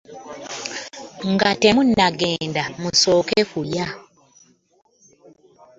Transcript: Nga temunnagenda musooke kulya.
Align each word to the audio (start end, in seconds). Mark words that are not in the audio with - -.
Nga 1.31 1.49
temunnagenda 1.61 2.63
musooke 2.81 3.39
kulya. 3.51 3.87